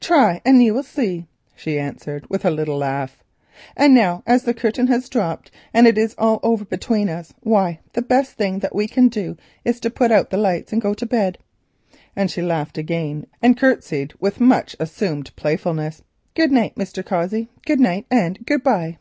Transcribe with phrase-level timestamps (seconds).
[0.00, 3.24] "Try and you will see," she answered, with a little laugh.
[3.76, 7.80] "And now, as the curtain has dropped, and it is all over between us, why
[7.92, 10.94] the best thing that we can do is to put out the lights and go
[10.94, 11.38] to bed,"
[12.14, 16.00] and she laughed again and courtesied with much assumed playfulness.
[16.36, 17.04] "Good night, Mr.
[17.04, 18.98] Cossey; good night, and good bye."